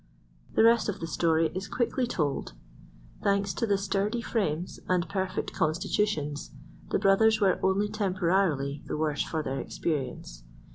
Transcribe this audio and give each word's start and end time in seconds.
The 0.55 0.63
rest 0.63 0.89
of 0.89 0.99
the 0.99 1.05
story 1.05 1.51
is 1.53 1.67
quickly 1.67 2.07
told. 2.07 2.53
Thanks 3.21 3.53
to 3.53 3.67
the 3.67 3.77
sturdy 3.77 4.19
frames 4.19 4.79
and 4.87 5.07
perfect 5.07 5.53
constitutions, 5.53 6.49
the 6.89 6.97
brothers 6.97 7.39
were 7.39 7.59
only 7.63 7.87
temporarily 7.87 8.81
the 8.87 8.97
worse 8.97 9.21
for 9.21 9.43
their 9.43 9.59
experience. 9.59 10.43